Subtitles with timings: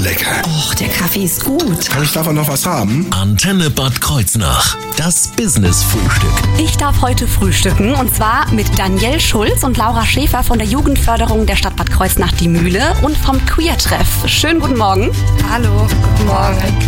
[0.00, 0.42] lecker.
[0.46, 1.88] Och, der Kaffee ist gut.
[1.88, 3.06] Kann ich davon noch was haben?
[3.10, 4.76] Antenne Bad Kreuznach.
[4.96, 6.30] Das Business-Frühstück.
[6.58, 11.46] Ich darf heute frühstücken und zwar mit Danielle Schulz und Laura Schäfer von der Jugendförderung
[11.46, 14.26] der Stadt Bad Kreuznach die Mühle und vom Queer-Treff.
[14.26, 15.10] Schönen guten Morgen.
[15.50, 16.78] Hallo, guten Morgen.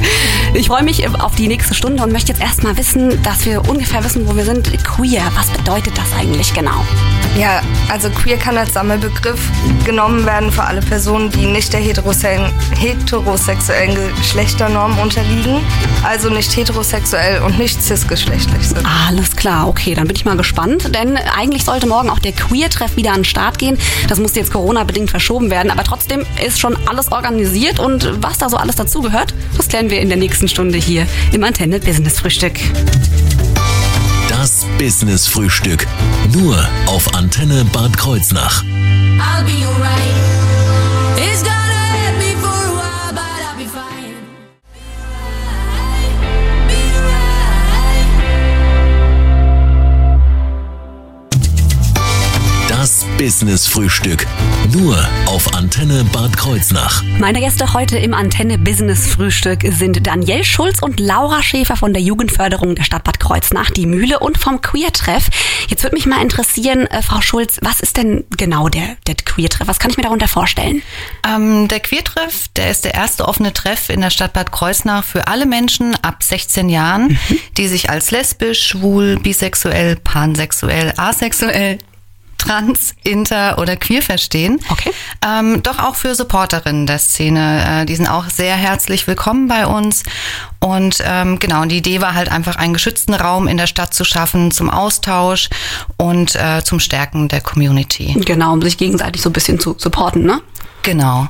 [0.55, 4.05] Ich freue mich auf die nächste Stunde und möchte jetzt erstmal wissen, dass wir ungefähr
[4.05, 4.63] wissen, wo wir sind.
[4.85, 6.85] Queer, was bedeutet das eigentlich genau?
[7.39, 9.41] Ja, also queer kann als Sammelbegriff
[9.85, 12.53] genommen werden für alle Personen, die nicht der heterosexuellen,
[13.03, 15.61] heterosexuellen Geschlechternorm unterliegen,
[16.05, 18.87] also nicht heterosexuell und nicht cisgeschlechtlich sind.
[19.09, 22.97] Alles klar, okay, dann bin ich mal gespannt, denn eigentlich sollte morgen auch der Queer-Treff
[22.97, 23.77] wieder an den Start gehen.
[24.09, 28.49] Das musste jetzt Corona-bedingt verschoben werden, aber trotzdem ist schon alles organisiert und was da
[28.49, 32.61] so alles dazugehört, das klären wir in der nächsten Stunde hier im Antenne Business Frühstück.
[34.29, 35.87] Das Business-Frühstück.
[36.33, 36.57] Nur
[36.87, 38.63] auf Antenne Bad Kreuznach.
[38.63, 40.03] I'll be alright.
[41.19, 41.62] It's gonna
[53.43, 54.25] Das Business-Frühstück.
[54.73, 57.03] Nur auf Antenne Bad Kreuznach.
[57.19, 62.03] Meine Gäste heute im Antenne Business Frühstück sind Danielle Schulz und Laura Schäfer von der
[62.03, 65.29] Jugendförderung der Stadt Bad Kreuznach, die Mühle und vom Queer-Treff.
[65.67, 69.67] Jetzt würde mich mal interessieren, äh, Frau Schulz, was ist denn genau der, der Queer-Treff?
[69.67, 70.81] Was kann ich mir darunter vorstellen?
[71.29, 75.27] Ähm, der Queertreff, der ist der erste offene Treff in der Stadt Bad Kreuznach für
[75.27, 77.19] alle Menschen ab 16 Jahren,
[77.57, 81.79] die sich als lesbisch, schwul, bisexuell, pansexuell, asexuell,
[82.43, 84.59] trans, inter oder queer verstehen.
[84.69, 84.91] Okay.
[85.27, 87.83] Ähm, doch auch für Supporterinnen der Szene.
[87.83, 90.03] Äh, die sind auch sehr herzlich willkommen bei uns.
[90.59, 94.05] Und ähm, genau, die Idee war halt einfach einen geschützten Raum in der Stadt zu
[94.05, 95.49] schaffen zum Austausch
[95.97, 98.15] und äh, zum Stärken der Community.
[98.25, 100.41] Genau, um sich gegenseitig so ein bisschen zu supporten, ne?
[100.83, 101.29] Genau.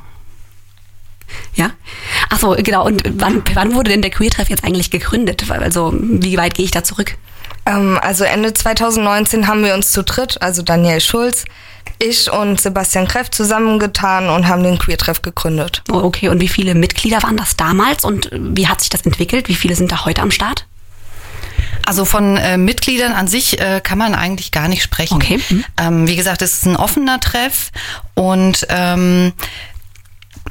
[1.55, 1.71] Ja.
[2.31, 2.87] Ach so, genau.
[2.87, 5.51] Und wann, wann wurde denn der Queer-Treff jetzt eigentlich gegründet?
[5.51, 7.17] Also, wie weit gehe ich da zurück?
[7.67, 11.45] Ähm, also Ende 2019 haben wir uns zu dritt, also Daniel Schulz,
[11.99, 15.83] ich und Sebastian Kreff zusammengetan und haben den Queer-Treff gegründet.
[15.91, 19.49] Oh, okay, und wie viele Mitglieder waren das damals und wie hat sich das entwickelt?
[19.49, 20.67] Wie viele sind da heute am Start?
[21.85, 25.15] Also von äh, Mitgliedern an sich äh, kann man eigentlich gar nicht sprechen.
[25.15, 25.41] Okay.
[25.49, 25.65] Mhm.
[25.81, 27.71] Ähm, wie gesagt, es ist ein offener Treff
[28.15, 29.33] und ähm,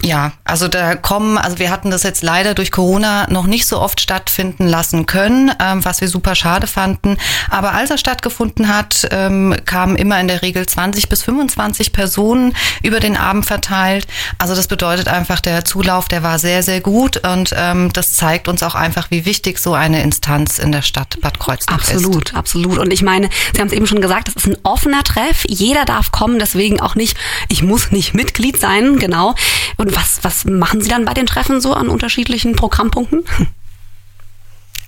[0.04, 3.80] ja, also da kommen, also wir hatten das jetzt leider durch Corona noch nicht so
[3.80, 7.18] oft stattfinden lassen können, ähm, was wir super schade fanden.
[7.50, 12.56] Aber als er stattgefunden hat, ähm, kamen immer in der Regel 20 bis 25 Personen
[12.82, 14.08] über den Abend verteilt.
[14.40, 18.48] Also das bedeutet einfach, der Zulauf, der war sehr, sehr gut und ähm, das zeigt
[18.48, 21.92] uns auch einfach, wie wichtig so eine Instanz in der Stadt Bad Kreuznach ist.
[21.92, 22.80] Absolut, absolut.
[22.80, 25.44] Und ich meine, Sie haben es eben schon gesagt, das ist ein offener Treff.
[25.48, 27.16] Jeder darf kommen, deswegen auch nicht,
[27.50, 29.36] ich muss nicht Mitglied sein, genau.
[29.78, 33.24] Und was, was machen Sie dann bei den Treffen so an unterschiedlichen Programmpunkten?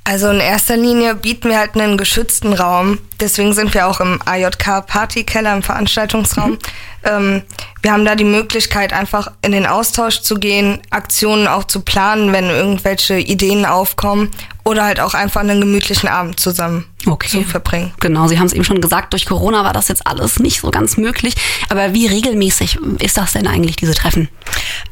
[0.06, 3.00] Also in erster Linie bieten wir halt einen geschützten Raum.
[3.22, 6.58] Deswegen sind wir auch im AJK Partykeller, im Veranstaltungsraum.
[7.06, 7.44] Ähm,
[7.84, 12.32] wir haben da die Möglichkeit, einfach in den Austausch zu gehen, Aktionen auch zu planen,
[12.32, 14.32] wenn irgendwelche Ideen aufkommen
[14.64, 17.28] oder halt auch einfach einen gemütlichen Abend zusammen Okay.
[17.28, 17.92] zu verbringen.
[18.00, 20.72] Genau, Sie haben es eben schon gesagt, durch Corona war das jetzt alles nicht so
[20.72, 21.36] ganz möglich.
[21.68, 24.30] Aber wie regelmäßig ist das denn eigentlich, diese Treffen?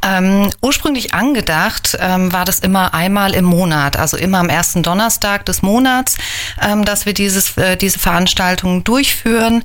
[0.05, 5.45] Ähm, ursprünglich angedacht ähm, war das immer einmal im Monat, also immer am ersten Donnerstag
[5.45, 6.17] des Monats,
[6.61, 9.63] ähm, dass wir dieses, äh, diese Veranstaltung durchführen.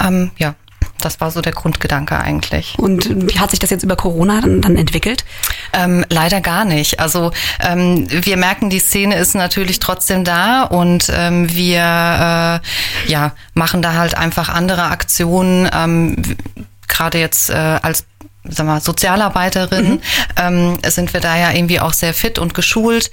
[0.00, 0.54] Ähm, ja,
[1.00, 2.76] das war so der Grundgedanke eigentlich.
[2.78, 5.24] Und wie hat sich das jetzt über Corona dann, dann entwickelt?
[5.72, 7.00] Ähm, leider gar nicht.
[7.00, 13.32] Also ähm, wir merken, die Szene ist natürlich trotzdem da und ähm, wir äh, ja,
[13.54, 16.36] machen da halt einfach andere Aktionen, ähm,
[16.86, 18.04] gerade jetzt äh, als
[18.44, 20.00] sag mal, Sozialarbeiterin
[20.36, 23.10] ähm, sind wir da ja irgendwie auch sehr fit und geschult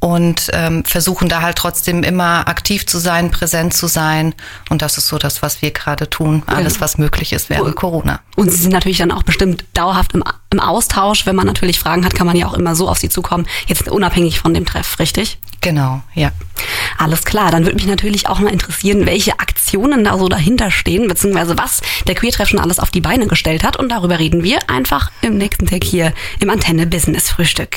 [0.00, 4.34] und ähm, versuchen da halt trotzdem immer aktiv zu sein, präsent zu sein.
[4.70, 6.42] Und das ist so das, was wir gerade tun.
[6.46, 8.20] Alles, was möglich ist während Corona.
[8.36, 10.22] Und Sie sind natürlich dann auch bestimmt dauerhaft im,
[10.52, 11.26] im Austausch.
[11.26, 13.46] Wenn man natürlich Fragen hat, kann man ja auch immer so auf Sie zukommen.
[13.66, 15.38] Jetzt unabhängig von dem Treff, richtig?
[15.60, 16.30] Genau, ja.
[16.98, 21.08] Alles klar, dann würde mich natürlich auch mal interessieren, welche Aktionen da so dahinter stehen,
[21.08, 23.76] beziehungsweise was der Queertreff schon alles auf die Beine gestellt hat.
[23.76, 27.76] Und darüber reden wir einfach im nächsten Tag hier im Antenne Business Frühstück.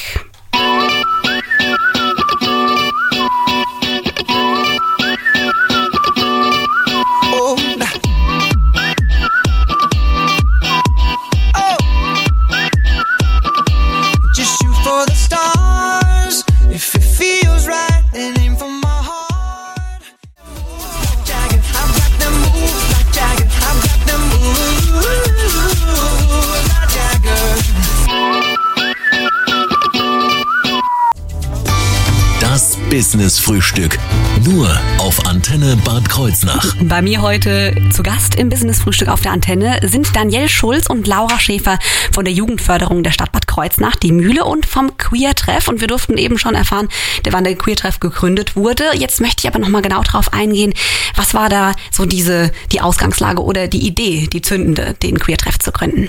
[33.12, 34.00] Business Frühstück.
[34.46, 36.78] Nur auf Antenne Bad Kreuznach.
[36.84, 41.08] Bei mir heute zu Gast im Business Frühstück auf der Antenne sind Danielle Schulz und
[41.08, 41.78] Laura Schäfer
[42.14, 45.68] von der Jugendförderung der Stadt Bad Kreuznach, die Mühle und vom Queer Treff.
[45.68, 46.88] Und wir durften eben schon erfahren,
[47.30, 48.86] wann der Queer Treff gegründet wurde.
[48.96, 50.74] Jetzt möchte ich aber nochmal genau drauf eingehen.
[51.18, 55.60] Was war da so diese, die Ausgangslage oder die Idee, die zündende, den Queer Treff
[55.60, 56.08] zu gründen?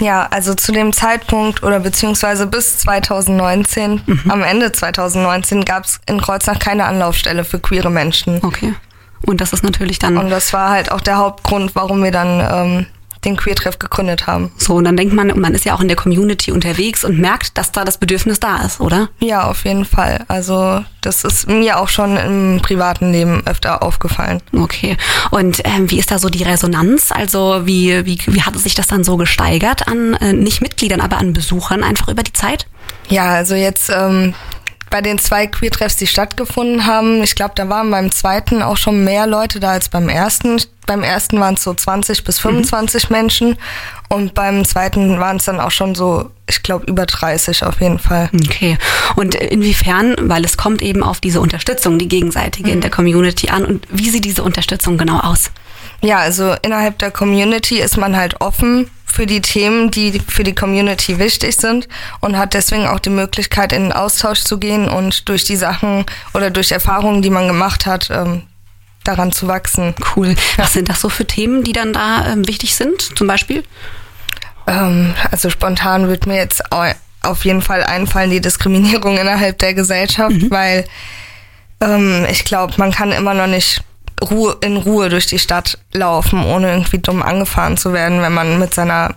[0.00, 6.20] Ja, also zu dem Zeitpunkt oder beziehungsweise bis 2019, am Ende 2019, gab es in
[6.20, 8.40] Kreuznach keine Anlaufstelle für queere Menschen.
[8.42, 8.74] Okay.
[9.26, 12.40] Und das ist natürlich dann Und das war halt auch der Hauptgrund, warum wir dann
[12.40, 12.86] ähm,
[13.24, 14.52] den Queer-Treff gegründet haben.
[14.56, 14.74] so.
[14.74, 17.72] Und dann denkt man, man ist ja auch in der Community unterwegs und merkt, dass
[17.72, 19.08] da das Bedürfnis da ist, oder?
[19.18, 20.24] Ja, auf jeden Fall.
[20.28, 24.40] Also das ist mir auch schon im privaten Leben öfter aufgefallen.
[24.56, 24.96] Okay.
[25.30, 27.12] Und ähm, wie ist da so die Resonanz?
[27.12, 31.18] Also wie, wie, wie hat sich das dann so gesteigert an äh, nicht Mitgliedern, aber
[31.18, 32.66] an Besuchern einfach über die Zeit?
[33.08, 34.34] Ja, also jetzt ähm,
[34.90, 39.04] bei den zwei Queer-Treffs, die stattgefunden haben, ich glaube, da waren beim zweiten auch schon
[39.04, 40.60] mehr Leute da als beim ersten.
[40.86, 43.56] Beim ersten waren es so 20 bis 25 Menschen
[44.08, 48.00] und beim zweiten waren es dann auch schon so, ich glaube, über 30 auf jeden
[48.00, 48.28] Fall.
[48.34, 48.76] Okay.
[49.14, 53.64] Und inwiefern, weil es kommt eben auf diese Unterstützung, die gegenseitige in der Community an.
[53.64, 55.52] Und wie sieht diese Unterstützung genau aus?
[56.02, 60.54] Ja, also innerhalb der Community ist man halt offen für die Themen, die für die
[60.54, 61.88] Community wichtig sind
[62.20, 66.06] und hat deswegen auch die Möglichkeit, in den Austausch zu gehen und durch die Sachen
[66.34, 68.42] oder durch Erfahrungen, die man gemacht hat, ähm,
[69.04, 69.94] daran zu wachsen.
[70.14, 70.34] Cool.
[70.56, 73.64] Was sind das so für Themen, die dann da ähm, wichtig sind, zum Beispiel?
[74.66, 76.92] Ähm, also spontan wird mir jetzt au-
[77.22, 80.84] auf jeden Fall einfallen die Diskriminierung innerhalb der Gesellschaft, weil
[81.80, 83.82] ähm, ich glaube, man kann immer noch nicht
[84.22, 88.58] Ruhe, in Ruhe durch die Stadt laufen, ohne irgendwie dumm angefahren zu werden, wenn man
[88.58, 89.14] mit seiner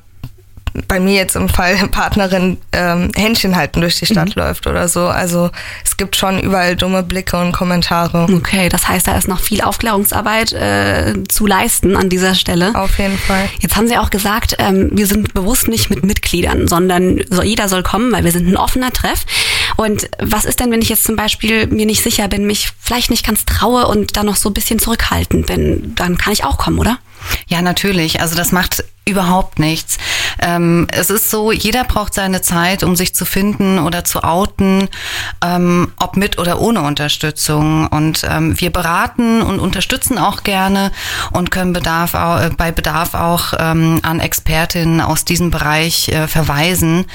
[0.87, 5.07] bei mir jetzt im Fall Partnerin ähm, Händchen halten durch die Stadt läuft oder so.
[5.07, 5.51] Also
[5.83, 8.27] es gibt schon überall dumme Blicke und Kommentare.
[8.33, 12.73] Okay, das heißt, da ist noch viel Aufklärungsarbeit äh, zu leisten an dieser Stelle.
[12.75, 13.49] Auf jeden Fall.
[13.59, 17.69] Jetzt haben Sie auch gesagt, ähm, wir sind bewusst nicht mit Mitgliedern, sondern so, jeder
[17.69, 19.25] soll kommen, weil wir sind ein offener Treff.
[19.77, 23.09] Und was ist denn, wenn ich jetzt zum Beispiel mir nicht sicher bin, mich vielleicht
[23.09, 25.93] nicht ganz traue und dann noch so ein bisschen zurückhaltend bin?
[25.95, 26.97] Dann kann ich auch kommen, oder?
[27.47, 28.21] Ja, natürlich.
[28.21, 29.97] Also das macht überhaupt nichts.
[30.39, 34.88] Ähm, es ist so, jeder braucht seine Zeit, um sich zu finden oder zu outen,
[35.44, 37.88] ähm, ob mit oder ohne Unterstützung.
[37.88, 40.91] Und ähm, wir beraten und unterstützen auch gerne
[41.31, 46.27] und können Bedarf auch, äh, bei Bedarf auch ähm, an Expertinnen aus diesem Bereich äh,
[46.27, 47.06] verweisen.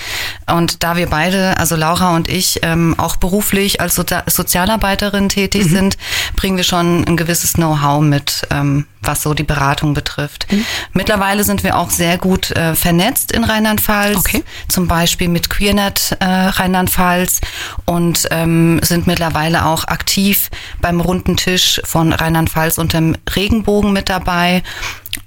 [0.46, 5.64] Und da wir beide, also Laura und ich, ähm, auch beruflich als Sozi Sozialarbeiterin tätig
[5.64, 5.96] sind,
[6.36, 10.46] bringen wir schon ein gewisses Know-how mit, ähm, was so die Beratung betrifft.
[10.92, 14.44] Mittlerweile sind wir auch sehr gut äh, vernetzt in Rheinland-Pfalz, Okay.
[14.68, 17.40] zum Beispiel mit QueerNet äh, Rheinland-Pfalz
[17.86, 24.08] und ähm, sind mittlerweile auch aktiv beim runden Tisch von Rheinland-Pfalz und dem Regenbogen mit
[24.08, 24.62] dabei.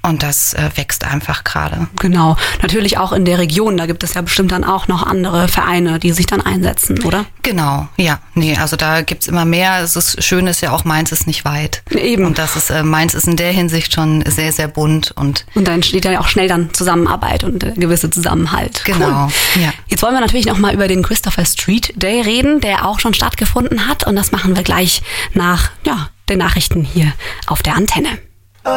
[0.04, 1.88] Und das äh, wächst einfach gerade.
[2.00, 2.36] Genau.
[2.62, 3.78] Natürlich auch in der Region.
[3.78, 7.26] Da gibt es ja bestimmt dann auch noch andere Vereine, die sich dann einsetzen, oder?
[7.44, 8.20] Genau, ja.
[8.34, 9.80] Nee, also da gibt's immer mehr.
[9.82, 11.84] Es ist schön ist ja auch, Mainz ist nicht weit.
[11.92, 12.26] Eben.
[12.26, 15.68] Und das ist, äh, Mainz ist in der Hinsicht schon sehr, sehr bunt und Und
[15.68, 18.84] dann entsteht ja auch schnell dann Zusammenarbeit und äh, gewisse Zusammenhalt.
[18.86, 19.26] Genau,
[19.56, 19.62] Cool.
[19.64, 19.74] ja.
[19.88, 23.14] Jetzt wollen wir natürlich noch mal über den Christopher Street Day reden, der auch schon
[23.14, 24.08] stattgefunden hat.
[24.08, 25.02] Und das machen wir gleich
[25.34, 27.12] nach ja, den Nachrichten hier
[27.48, 28.10] auf der Antenne.
[28.64, 28.74] Das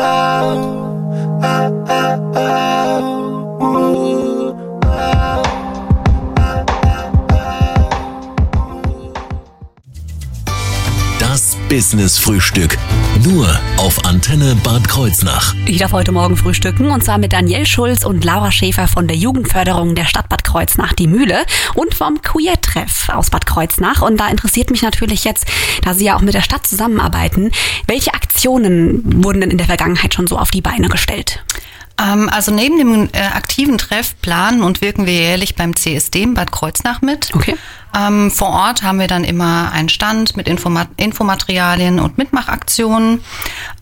[11.69, 12.79] Business Frühstück.
[13.23, 15.54] Nur auf Antenne Bad Kreuznach.
[15.66, 19.16] Ich darf heute Morgen frühstücken und zwar mit Danielle Schulz und Laura Schäfer von der
[19.16, 24.02] Jugendförderung der Stadt Bad Kreuznach, die Mühle und vom Queer-Treff aus Bad Kreuznach.
[24.02, 25.47] Und da interessiert mich natürlich jetzt,
[25.85, 27.52] da Sie ja auch mit der Stadt zusammenarbeiten,
[27.87, 31.44] welche Aktionen wurden denn in der Vergangenheit schon so auf die Beine gestellt?
[32.00, 36.34] Ähm, also neben dem äh, aktiven Treff planen und wirken wir jährlich beim CSD in
[36.34, 37.30] Bad Kreuznach mit.
[37.34, 37.56] Okay.
[37.96, 43.22] Ähm, vor Ort haben wir dann immer einen Stand mit Infomaterialien und Mitmachaktionen.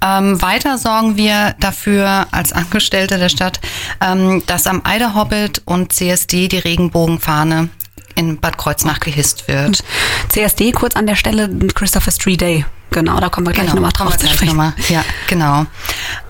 [0.04, 3.60] Ähm, weiter sorgen wir dafür als Angestellte der Stadt,
[4.02, 7.70] ähm, dass am Eider Hobbit und CSD die Regenbogenfahne
[8.14, 9.82] in Bad Kreuznach gehisst wird.
[10.28, 12.66] CSD kurz an der Stelle Christopher Street Day.
[12.92, 14.48] Genau, da kommen wir gleich nochmal kommen drauf zu sprechen.
[14.56, 14.74] nochmal.
[14.88, 15.66] Ja, genau.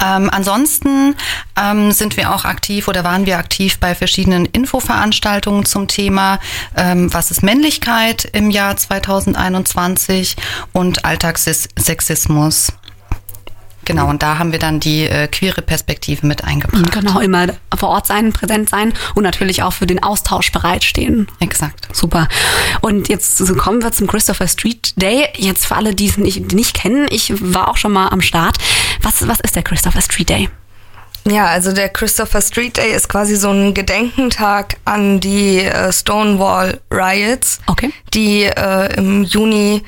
[0.04, 1.14] Ähm, ansonsten
[1.61, 6.38] ähm, sind wir auch aktiv oder waren wir aktiv bei verschiedenen Infoveranstaltungen zum Thema,
[6.76, 10.37] ähm, was ist Männlichkeit im Jahr 2021
[10.73, 12.73] und Alltagssexismus.
[13.84, 16.92] Genau, und da haben wir dann die äh, queere Perspektive mit eingebracht.
[16.92, 17.46] Genau, immer
[17.76, 21.26] vor Ort sein, präsent sein und natürlich auch für den Austausch bereitstehen.
[21.40, 21.88] Exakt.
[21.92, 22.28] Super.
[22.80, 25.28] Und jetzt so kommen wir zum Christopher Street Day.
[25.36, 28.56] Jetzt für alle, die es nicht, nicht kennen, ich war auch schon mal am Start.
[29.02, 30.48] Was, was ist der Christopher Street Day?
[31.28, 36.80] Ja, also der Christopher Street Day ist quasi so ein Gedenkentag an die äh, Stonewall
[36.90, 37.92] Riots, Okay.
[38.12, 39.82] die äh, im Juni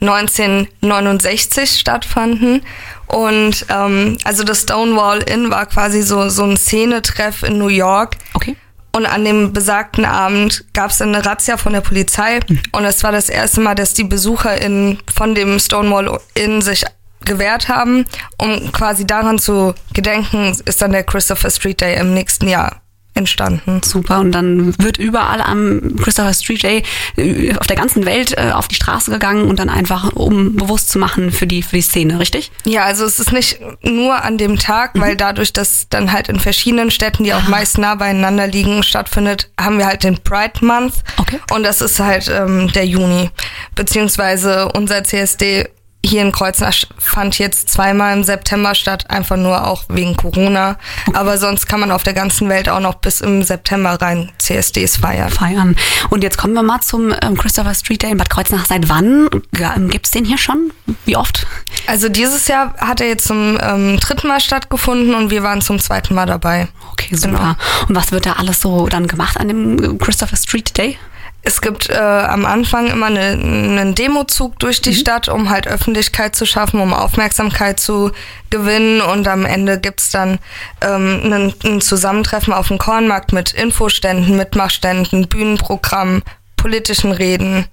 [0.00, 2.62] 1969 stattfanden.
[3.06, 8.16] Und ähm, also das Stonewall Inn war quasi so, so ein Szenetreff in New York.
[8.34, 8.56] Okay.
[8.92, 12.40] Und an dem besagten Abend gab es eine Razzia von der Polizei.
[12.72, 16.84] Und es war das erste Mal, dass die BesucherInnen von dem Stonewall Inn sich
[17.24, 18.06] gewehrt haben.
[18.38, 22.80] Um quasi daran zu gedenken, ist dann der Christopher Street Day im nächsten Jahr
[23.18, 23.82] entstanden.
[23.84, 24.20] Super.
[24.20, 26.82] Und dann wird überall am Christopher Street Day
[27.16, 30.88] äh, auf der ganzen Welt äh, auf die Straße gegangen und dann einfach, um bewusst
[30.90, 32.50] zu machen für die, für die Szene, richtig?
[32.64, 36.40] Ja, also es ist nicht nur an dem Tag, weil dadurch, dass dann halt in
[36.40, 40.94] verschiedenen Städten, die auch meist nah beieinander liegen, stattfindet, haben wir halt den Pride Month.
[41.18, 41.40] Okay.
[41.50, 43.30] Und das ist halt ähm, der Juni.
[43.74, 45.68] Beziehungsweise unser CSD
[46.04, 50.78] hier in Kreuznach fand jetzt zweimal im September statt, einfach nur auch wegen Corona.
[51.12, 54.98] Aber sonst kann man auf der ganzen Welt auch noch bis im September rein CSDs
[54.98, 55.30] feiern.
[55.30, 55.76] Feiern.
[56.10, 58.66] Und jetzt kommen wir mal zum ähm, Christopher Street Day in Bad Kreuznach.
[58.66, 59.28] Seit wann
[59.58, 60.72] ähm, gibt's den hier schon?
[61.04, 61.46] Wie oft?
[61.86, 65.78] Also dieses Jahr hat er jetzt zum ähm, dritten Mal stattgefunden und wir waren zum
[65.78, 66.68] zweiten Mal dabei.
[66.92, 67.56] Okay, super.
[67.88, 70.96] Und was wird da alles so dann gemacht an dem äh, Christopher Street Day?
[71.42, 76.36] Es gibt äh, am Anfang immer eine, einen Demozug durch die Stadt, um halt Öffentlichkeit
[76.36, 78.10] zu schaffen, um Aufmerksamkeit zu
[78.50, 79.00] gewinnen.
[79.00, 80.38] Und am Ende gibt's dann
[80.82, 86.22] ähm, ein, Zusammentreffen auf dem Kornmarkt mit Infoständen, Mitmachständen, Bühnenprogramm,
[86.56, 87.66] politischen Reden,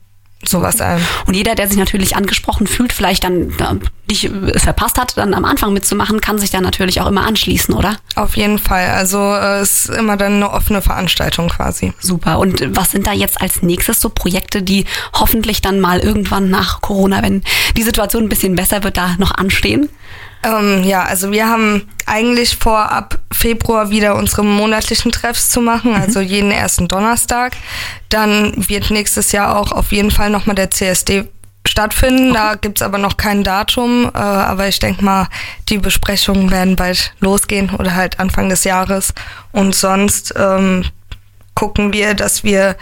[0.50, 1.02] sowas allem.
[1.28, 3.76] Und jeder, der sich natürlich angesprochen fühlt, vielleicht dann äh,
[4.10, 7.74] nicht äh, verpasst hat, dann am Anfang mitzumachen, kann sich dann natürlich auch immer anschließen,
[7.74, 7.98] oder?
[8.16, 8.90] Auf jeden Fall.
[8.90, 11.94] Also äh, es ist immer dann eine offene Veranstaltung quasi.
[12.00, 12.40] Super.
[12.40, 16.50] Und äh, was sind da jetzt als nächstes so Projekte, die hoffentlich dann mal irgendwann
[16.50, 17.44] nach Corona, wenn
[17.78, 19.90] die Situation ein bisschen besser wird, da noch anstehen?
[20.46, 25.96] Ähm, ja, also wir haben eigentlich vor, ab Februar wieder unsere monatlichen Treffs zu machen,
[25.96, 27.54] also jeden ersten Donnerstag.
[28.10, 31.28] Dann wird nächstes Jahr auch auf jeden Fall nochmal der CSD
[31.68, 32.34] stattfinden.
[32.34, 35.28] Da gibt's aber noch kein Datum, äh, aber ich denke mal,
[35.70, 39.16] die Besprechungen werden bald losgehen oder halt Anfang des Jahres.
[39.52, 40.86] Und sonst ähm,
[41.56, 42.76] gucken wir, dass wir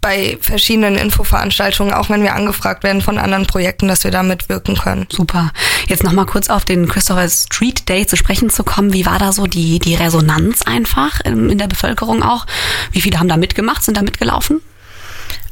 [0.00, 4.76] bei verschiedenen Infoveranstaltungen, auch wenn wir angefragt werden von anderen Projekten, dass wir da mitwirken
[4.76, 5.06] können.
[5.10, 5.52] Super.
[5.86, 8.92] Jetzt noch mal kurz auf den Christopher Street Day zu sprechen zu kommen.
[8.92, 12.46] Wie war da so die, die Resonanz einfach in, in der Bevölkerung auch?
[12.92, 14.60] Wie viele haben da mitgemacht, sind da mitgelaufen?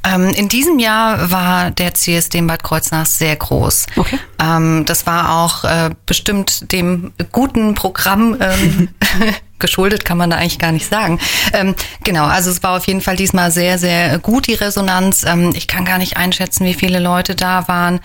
[0.07, 3.87] Ähm, in diesem Jahr war der CSD in Bad Kreuznach sehr groß.
[3.97, 4.19] Okay.
[4.41, 8.89] Ähm, das war auch äh, bestimmt dem guten Programm ähm,
[9.59, 11.19] geschuldet, kann man da eigentlich gar nicht sagen.
[11.53, 15.25] Ähm, genau, also es war auf jeden Fall diesmal sehr, sehr gut, die Resonanz.
[15.25, 18.01] Ähm, ich kann gar nicht einschätzen, wie viele Leute da waren.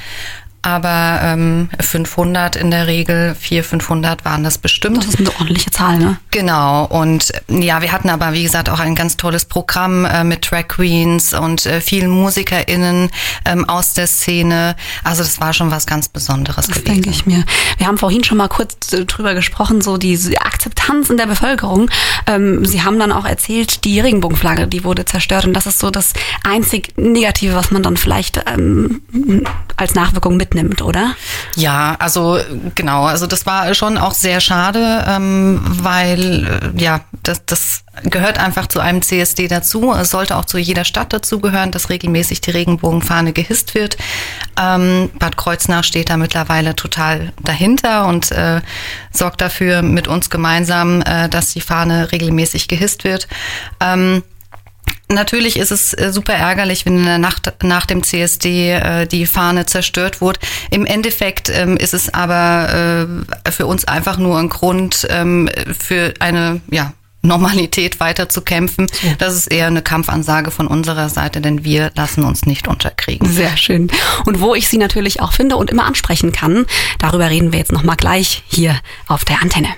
[0.64, 4.98] Aber ähm, 500 in der Regel, 400, 500 waren das bestimmt.
[4.98, 6.18] Das ist eine ordentliche Zahl, ne?
[6.30, 10.50] Genau, und ja, wir hatten aber, wie gesagt, auch ein ganz tolles Programm äh, mit
[10.52, 13.10] Drag Queens und äh, vielen MusikerInnen
[13.46, 14.76] ähm, aus der Szene.
[15.04, 16.86] Also das war schon was ganz Besonderes Das gewesen.
[16.86, 17.44] denke ich mir.
[17.78, 21.90] Wir haben vorhin schon mal kurz äh, drüber gesprochen, so diese Akzeptanz in der Bevölkerung.
[22.28, 25.90] Ähm, Sie haben dann auch erzählt, die Regenbogenflagge, die wurde zerstört und das ist so
[25.90, 26.14] das
[26.44, 29.02] einzig Negative, was man dann vielleicht ähm,
[29.78, 31.16] als Nachwirkung mitnimmt, oder?
[31.56, 32.40] Ja, also
[32.76, 38.38] genau, also das war schon auch sehr schade, ähm, weil äh, ja, das, das gehört
[38.38, 39.92] einfach zu einem CSD dazu.
[39.94, 43.98] Es sollte auch zu jeder Stadt dazugehören, dass regelmäßig die Regenbogenfahne gehisst wird.
[44.60, 48.62] Ähm, Bad Kreuznach steht da mittlerweile total dahinter und äh,
[49.12, 53.28] sorgt dafür mit uns gemeinsam, äh, dass die Fahne regelmäßig gehisst wird.
[53.80, 54.24] Ähm,
[55.12, 59.26] Natürlich ist es äh, super ärgerlich, wenn in der Nacht nach dem CSD äh, die
[59.26, 60.40] Fahne zerstört wurde.
[60.70, 66.14] Im Endeffekt ähm, ist es aber äh, für uns einfach nur ein Grund ähm, für
[66.20, 68.88] eine ja, Normalität weiter zu kämpfen.
[69.20, 73.30] Das ist eher eine Kampfansage von unserer Seite, denn wir lassen uns nicht unterkriegen.
[73.30, 73.92] Sehr schön.
[74.26, 76.66] Und wo ich Sie natürlich auch finde und immer ansprechen kann,
[77.00, 79.70] darüber reden wir jetzt nochmal gleich hier auf der Antenne.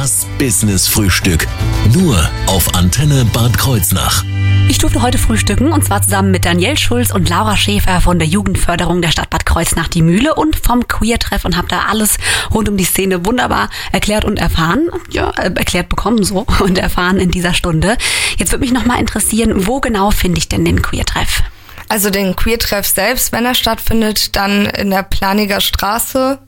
[0.00, 1.46] Das Business Frühstück.
[1.92, 2.16] Nur
[2.46, 4.24] auf Antenne Bad Kreuznach.
[4.70, 8.26] Ich durfte heute frühstücken und zwar zusammen mit Danielle Schulz und Laura Schäfer von der
[8.26, 12.16] Jugendförderung der Stadt Bad Kreuznach die Mühle und vom Queer-Treff und habe da alles
[12.50, 14.88] rund um die Szene wunderbar erklärt und erfahren.
[15.10, 17.98] Ja, äh, erklärt bekommen so und erfahren in dieser Stunde.
[18.38, 21.42] Jetzt würde mich noch mal interessieren, wo genau finde ich denn den Queer-Treff?
[21.90, 26.38] Also den Queer-Treff selbst, wenn er stattfindet, dann in der Planiger Straße,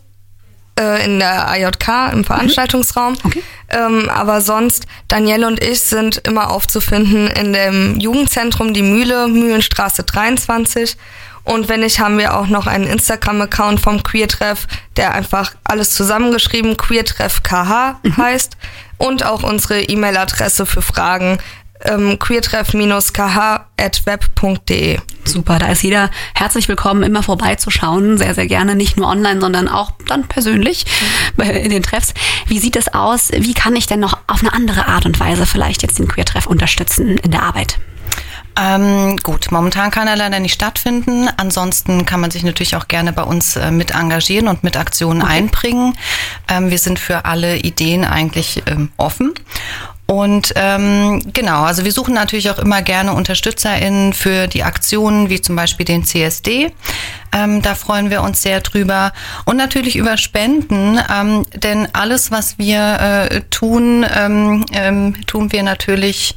[0.79, 3.17] äh, in der AJK im Veranstaltungsraum.
[3.25, 3.43] Okay.
[3.69, 10.05] Ähm, aber sonst, Danielle und ich sind immer aufzufinden in dem Jugendzentrum Die Mühle, Mühlenstraße
[10.05, 10.97] 23.
[11.45, 16.77] Und wenn nicht, haben wir auch noch einen Instagram-Account vom Queertreff, der einfach alles zusammengeschrieben
[16.77, 18.57] Queertreff KH heißt.
[18.99, 21.39] Und auch unsere E-Mail-Adresse für Fragen
[21.85, 24.99] ähm, queertreff-kh.web.de.
[25.25, 28.19] Super, da ist jeder herzlich willkommen, immer vorbeizuschauen.
[28.19, 28.75] Sehr, sehr gerne.
[28.75, 30.85] Nicht nur online, sondern auch dann persönlich
[31.39, 32.13] äh, in den Treffs.
[32.47, 33.31] Wie sieht es aus?
[33.33, 36.47] Wie kann ich denn noch auf eine andere Art und Weise vielleicht jetzt den Queer-Treff
[36.47, 37.79] unterstützen in der Arbeit?
[38.55, 41.29] Ähm, gut, momentan kann er leider nicht stattfinden.
[41.37, 45.23] Ansonsten kann man sich natürlich auch gerne bei uns äh, mit engagieren und mit Aktionen
[45.23, 45.95] einbringen.
[46.49, 49.33] Ähm, wir sind für alle Ideen eigentlich ähm, offen.
[50.13, 55.41] Und ähm, genau, also wir suchen natürlich auch immer gerne UnterstützerInnen für die Aktionen, wie
[55.41, 56.71] zum Beispiel den CSD.
[57.33, 59.15] Ähm, da freuen wir uns sehr drüber.
[59.47, 63.01] Und natürlich über Spenden, ähm, denn alles, was wir
[63.31, 66.37] äh, tun, ähm, ähm, tun wir natürlich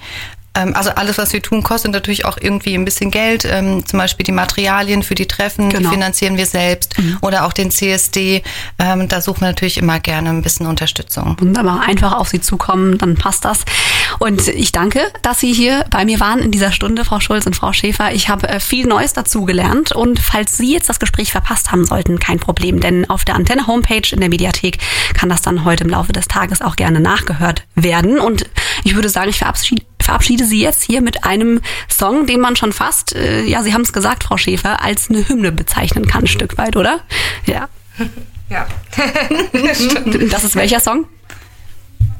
[0.73, 3.45] also alles, was wir tun, kostet natürlich auch irgendwie ein bisschen Geld.
[3.45, 5.89] Ähm, zum Beispiel die Materialien für die Treffen, Genau.
[5.89, 6.95] die finanzieren wir selbst.
[7.21, 8.41] Oder auch den CSD.
[8.79, 11.35] Ähm, da suchen wir natürlich immer gerne ein bisschen Unterstützung.
[11.39, 13.59] Wunderbar, einfach auf Sie zukommen, dann passt das.
[14.19, 17.55] Und ich danke, dass Sie hier bei mir waren in dieser Stunde, Frau Schulz und
[17.55, 18.13] Frau Schäfer.
[18.13, 21.85] Ich habe äh, viel Neues dazu gelernt und falls Sie jetzt das Gespräch verpasst haben
[21.85, 24.77] sollten, kein Problem, denn auf der Antenne Homepage in der Mediathek
[25.13, 28.19] kann das dann heute im Laufe des Tages auch gerne nachgehört werden.
[28.19, 28.45] Und
[28.83, 32.71] ich würde sagen, ich verabschiede verabschiede Sie jetzt hier mit einem Song, den man schon
[32.73, 36.27] fast, äh, ja, Sie haben es gesagt, Frau Schäfer, als eine Hymne bezeichnen kann, ein
[36.27, 37.01] Stück weit, oder?
[37.45, 37.67] Ja.
[38.47, 38.67] Ja.
[40.29, 41.05] Das ist welcher Song?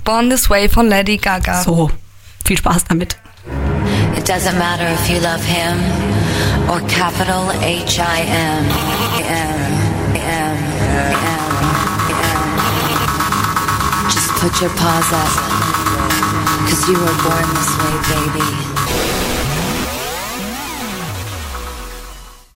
[0.04, 1.62] Born This Way von Lady Gaga.
[1.62, 1.92] So,
[2.44, 3.16] viel Spaß damit.
[4.18, 5.78] It doesn't matter if you love him
[6.68, 8.66] or capital H I M.
[9.20, 9.76] M,
[10.16, 10.58] M,
[10.96, 11.16] M,
[12.10, 12.50] M.
[14.10, 15.30] Just put your paws up,
[16.66, 18.75] cause you were born this way, baby.